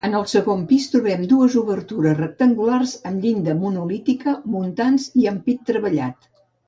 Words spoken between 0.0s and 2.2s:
En el segon pis trobem dues obertures